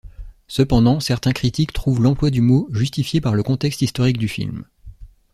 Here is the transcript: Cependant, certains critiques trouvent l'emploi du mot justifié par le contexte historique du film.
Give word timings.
Cependant, 0.47 0.99
certains 0.99 1.31
critiques 1.31 1.73
trouvent 1.73 2.01
l'emploi 2.01 2.31
du 2.31 2.41
mot 2.41 2.67
justifié 2.71 3.21
par 3.21 3.35
le 3.35 3.43
contexte 3.43 3.83
historique 3.83 4.17
du 4.17 4.27
film. 4.27 4.65